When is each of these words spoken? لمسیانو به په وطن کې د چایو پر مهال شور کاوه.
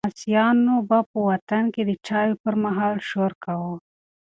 لمسیانو 0.05 0.75
به 0.89 0.99
په 1.09 1.17
وطن 1.29 1.63
کې 1.73 1.81
د 1.85 1.91
چایو 2.07 2.39
پر 2.43 2.53
مهال 2.63 2.95
شور 3.09 3.31
کاوه. 3.43 3.73